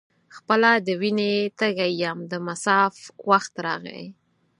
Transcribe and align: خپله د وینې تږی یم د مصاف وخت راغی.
خپله 0.35 0.71
د 0.85 0.87
وینې 1.01 1.33
تږی 1.59 1.91
یم 2.01 2.19
د 2.31 2.33
مصاف 2.47 2.95
وخت 3.29 3.53
راغی. 3.65 4.03